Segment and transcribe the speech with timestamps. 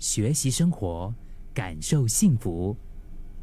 [0.00, 1.14] 学习生活，
[1.54, 2.74] 感受幸福。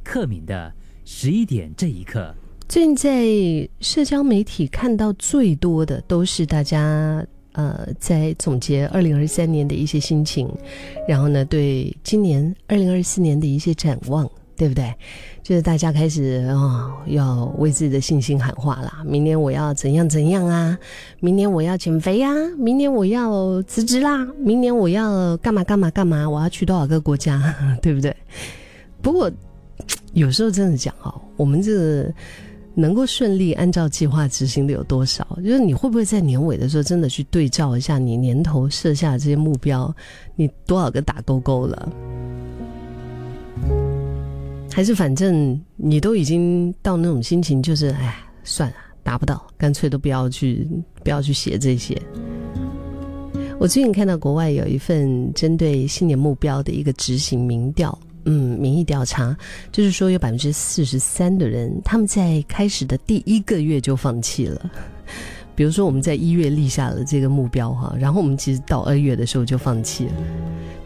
[0.03, 0.73] 克敏的
[1.05, 2.33] 十一点这一刻，
[2.67, 10.49] 最近在社交媒体看到最多的都是大家呃在总结二零二三年的一些心情，
[11.07, 14.93] 然后呢对今年二零二四年的一些展望，对不对？
[15.43, 20.77] 就是大家开始啊要为自己的信心喊话啦，明年我要怎样怎样啊，
[21.21, 28.13] 明年我要减肥啊，明年我要辞职啦，明年我要干嘛干嘛干嘛，我要去多少个国家， 对不对？
[29.01, 29.31] 不过
[30.11, 32.13] 有时候真的讲哦，我们这个
[32.73, 35.25] 能够顺利按照计划执行的有多少？
[35.43, 39.95] 就是你会不会在年尾的时候真的去对照一下你年头设下的这些目标，
[40.35, 41.89] 你多少个打勾勾了？
[44.77, 50.69] 还是反正你都已经到那种心情，就是哎，算了，达不到，干脆都不要去，
[51.03, 51.99] 不要去写这些。
[53.57, 59.35] 我最近看到国外有一份针对新年目标的一个执行民调，嗯，民意调查，
[59.71, 64.71] 就是说有百分之四十三的人他们在开始的第一个月就放弃了。
[65.57, 70.13] 比如说我们在一月立下了这个目标哈，然后我们其实到二月的时候就放弃了。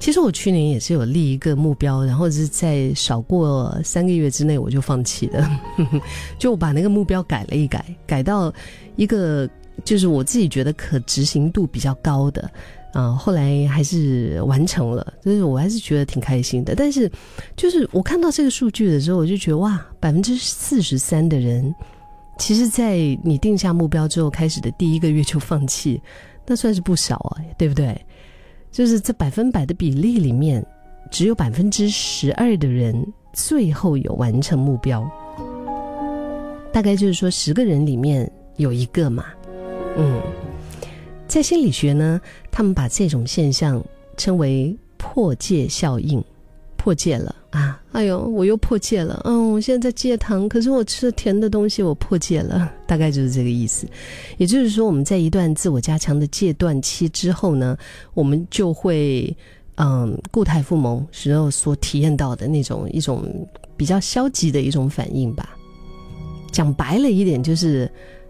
[0.01, 5.47] 其实我去年也是有立一个目标，然后是在少过三个月之内我就放弃了，
[6.39, 8.51] 就我把那个目标改了一改，改到
[8.95, 9.47] 一个
[9.85, 12.49] 就是我自己觉得可执行度比较高的
[12.93, 13.11] 啊。
[13.11, 16.73] 后来还是完成了，就是我还是觉得挺开心的。
[16.73, 17.09] 但是
[17.55, 21.73] 就是我看到这个数据的时候，我就觉得哇，百分之四十三的人，
[22.39, 26.01] 其实，在你定下目标之后开始的第一个月就放弃，
[26.47, 27.95] 那算是不少啊，对不对？
[28.71, 30.65] 就是这百分百的比例里面，
[31.09, 35.05] 只有百分之十二的人最后有完成目标。
[36.71, 39.25] 大概就是说，十个人里面有一个嘛。
[39.97, 40.21] 嗯，
[41.27, 43.83] 在心理学呢，他们把这种现象
[44.15, 46.23] 称为破戒效应。
[46.81, 47.79] 破戒了啊！
[47.91, 49.21] 哎呦，我又破戒了。
[49.23, 52.73] 嗯，我现在在戒糖，可是我吃了甜的东西，我破戒了。
[52.87, 53.85] 大概就是这个意思。
[54.39, 57.77] 也就是说，我们在一段自我加强的戒断期之后呢，
[58.15, 59.31] 我们就会
[59.75, 63.23] 嗯固态复萌时候所体验到的那种一种
[63.77, 65.55] 比较消极的一种反应吧。
[66.51, 67.87] 讲白了一点，就是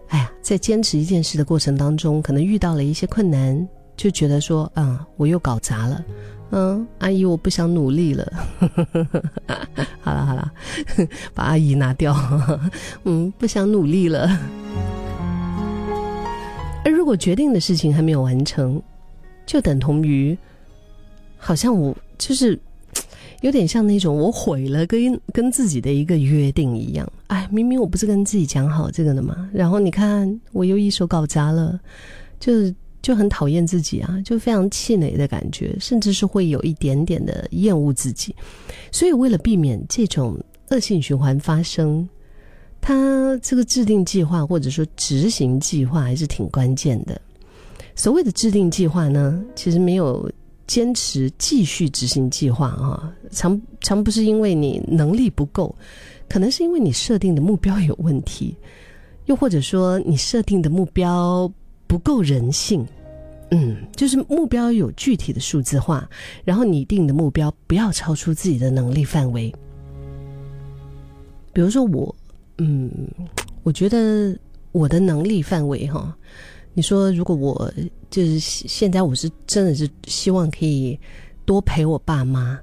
[0.08, 3.66] 哎呀，在坚持一件事的过程当中，可能遇到了一些困难，
[3.96, 6.04] 就觉得说啊，我又搞砸了。
[6.54, 8.30] 嗯，阿姨，我不想努力了。
[10.02, 10.52] 好了好了，
[11.32, 12.14] 把阿姨拿掉。
[13.04, 14.28] 嗯，不想努力了。
[16.84, 18.80] 而如果决定的事情还没有完成，
[19.46, 20.36] 就等同于，
[21.38, 22.60] 好像我就是
[23.40, 27.10] 有点像那种我毁了跟跟自己的一个约定一样。
[27.28, 31.80] 哎，明明我不是跟自己讲好这个的嘛，然后你看我又一手搞砸了，
[32.38, 32.74] 就是。
[33.02, 38.34] 就很讨厌自己啊，就非常气馁的感觉，甚至是会有一点点的厌恶自己。
[38.92, 40.38] 所以，为了避免这种
[40.70, 42.08] 恶性循环发生，
[42.80, 47.20] 他这个制定计划或者说执行计划还是挺关键的。
[47.96, 50.30] 所谓的制定计划呢，其实没有
[50.68, 55.74] 坚持继续执行计划啊，常常不是因为你能力不够，
[56.28, 58.56] 可能是因为你设定的目标有问题，
[59.26, 61.52] 又或者说你设定的目标。
[61.92, 62.86] 不够人性，
[63.50, 66.08] 嗯，就是目标有具体的数字化，
[66.42, 69.54] 然后拟定的目标不要超出自己的能力范围。
[71.52, 72.16] 比如说我，
[72.56, 72.90] 嗯，
[73.62, 74.34] 我觉得
[74.72, 76.16] 我的能力范围哈，
[76.72, 77.70] 你说如果我
[78.08, 80.98] 就是现在我是真的是希望可以
[81.44, 82.58] 多陪我爸妈，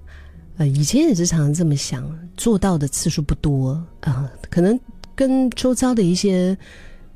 [0.58, 2.04] 呃，以前也是常常这么想，
[2.36, 4.80] 做到的次数不多啊，可能
[5.14, 6.58] 跟周遭的一些。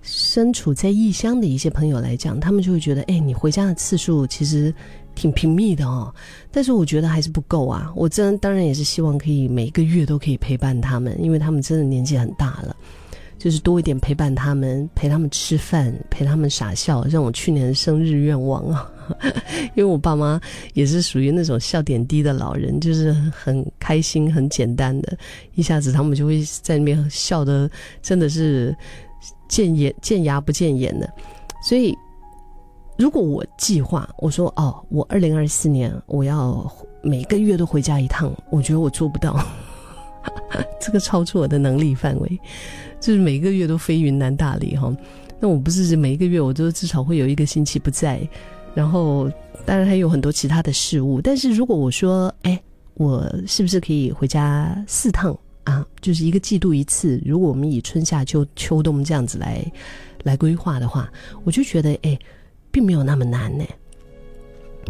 [0.03, 4.71] 身处在异乡的一些朋友来讲，他们就会觉得，哎，你回家的次数其实
[5.15, 6.13] 挺频密的哦。
[6.51, 7.91] 但是我觉得还是不够啊。
[7.95, 12.75] 我真当然也是希望可以每个月都可以陪伴他们，因为他们真的年纪很大了，
[13.39, 18.91] 就是多一点陪伴他们，陪他们吃饭，陪他们傻笑，像我去年的生日愿望啊。
[19.75, 20.39] 因为我爸妈
[20.73, 25.17] 也是属于那种笑点低的老人，就是很开心、很简单的，
[25.55, 27.71] 一下子他们就会在那边笑的，
[28.01, 28.75] 真的是。
[29.53, 31.07] 见眼见牙不见眼的，
[31.61, 31.95] 所以
[32.97, 36.67] 如果我计划，我说哦，我二零二四年我要
[37.03, 39.39] 每个月都回家一趟，我觉得我做不到，
[40.81, 42.41] 这个超出我的能力范围，
[42.99, 44.91] 就是每个月都飞云南大理哈。
[45.39, 48.27] 那我不是每一个月我都至少会有一个星期不在，
[48.73, 49.29] 然后
[49.67, 51.21] 当然还有很多其他的事物。
[51.21, 52.59] 但是如果我说，哎，
[52.95, 55.37] 我是不是可以回家四趟？
[55.63, 57.21] 啊，就是一个季度一次。
[57.25, 59.63] 如果我们以春夏秋秋冬这样子来
[60.23, 61.11] 来规划的话，
[61.43, 62.17] 我就觉得哎，
[62.71, 63.63] 并没有那么难呢。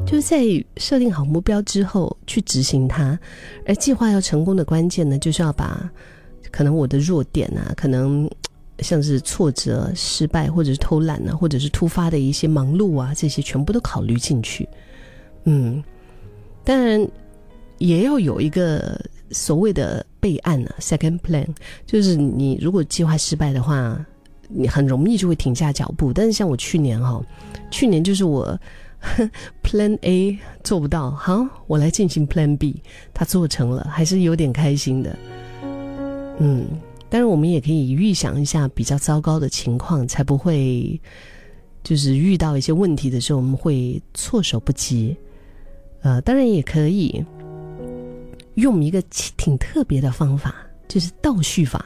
[0.08, 0.44] 就是在
[0.78, 3.18] 设定好目标之后去执行它，
[3.66, 5.88] 而计划要成功的关键呢，就是要把
[6.50, 8.28] 可能我的弱点啊，可能
[8.80, 14.68] 像是挫折、失败，或者是偷懒啊，或者是突发的一些忙碌啊，这些全部都考虑进去。
[15.44, 15.84] 嗯，
[16.64, 17.08] 当然
[17.78, 19.00] 也要有一个
[19.30, 21.48] 所谓的备案啊，second plan，
[21.86, 24.00] 就是你如果计划失败的话，
[24.48, 26.14] 你很容易就会停下脚步。
[26.14, 27.22] 但是像我去年哈，
[27.70, 28.58] 去年就是我。
[29.62, 32.82] Plan A 做不到，好，我来进行 Plan B，
[33.14, 35.20] 他做成了，还是有点开心的。
[36.40, 36.66] 嗯，
[37.10, 40.98] 当然我们也可以预想一下比较糟糕的情况，才不会
[41.84, 45.14] 就是遇到一些问题的时候，我们会措手不及。
[46.02, 47.26] 呃，当然也可以
[48.56, 49.02] 用一个
[49.38, 50.56] 挺特别的方法，
[50.88, 51.86] 就是倒叙法。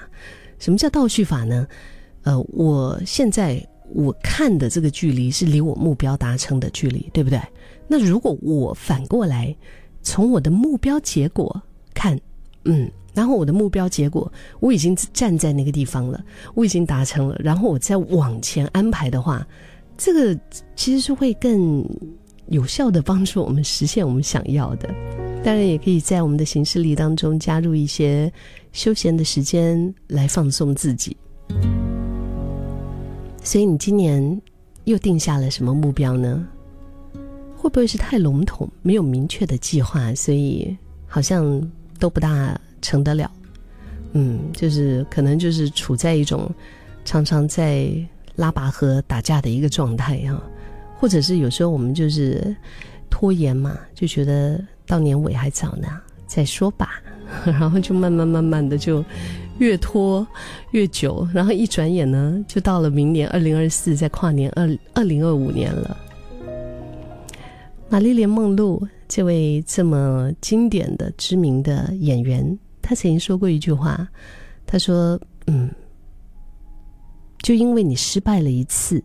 [0.59, 1.67] 什么叫倒叙法呢？
[2.23, 3.65] 呃，我现在。
[3.93, 7.39] 我看的这个距离是离我目标达成的距离，对不对？
[7.87, 9.55] 那如果我反过来
[10.03, 11.61] 从我的目标结果
[11.93, 12.19] 看，
[12.65, 14.29] 嗯，然后我的目标结果
[14.59, 16.21] 我已经站在那个地方了，
[16.53, 19.47] 我已经达成了，然后我再往前安排的话，
[19.97, 20.37] 这个
[20.75, 21.89] 其实是会更
[22.47, 24.93] 有效的帮助我们实现我们想要的。
[25.47, 28.29] 当然，也可以在我们的行事历当中加入一些
[28.73, 31.15] 休闲的时间来放松自己。
[33.41, 34.41] 所以你今年
[34.83, 36.45] 又定下了什么目标呢？
[37.55, 40.75] 会不会是太笼统，没有明确的计划，所以
[41.07, 43.31] 好像都不大成得了？
[44.11, 46.53] 嗯，就是可能就是处在一种
[47.05, 47.89] 常常在
[48.35, 50.43] 拉拔河打架的一个状态啊，
[50.97, 52.53] 或者是有时候我们就是
[53.09, 55.87] 拖延嘛，就觉得到年尾还早呢，
[56.25, 57.01] 再说吧，
[57.45, 59.03] 然后就慢慢慢慢的就。
[59.59, 60.23] 越拖
[60.69, 65.97] 越久，然后一转眼呢，就到了明年二零二四，在跨年二二零二五年了。
[67.89, 74.07] 玛丽莲梦露这位这么经典的知名的演员，她曾经说过一句话，
[74.67, 75.71] 她说：“嗯，
[77.41, 79.03] 就因为你失败了一次，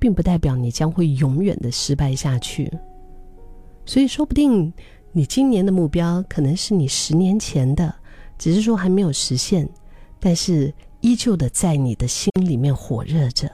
[0.00, 2.68] 并不代表你将会永远的失败下去。
[3.84, 4.72] 所以说不定
[5.16, 7.94] 你今年的目标可能是你十年前的。”
[8.38, 9.66] 只是说还没有实现，
[10.20, 13.50] 但是依旧的在你的心里面火热着。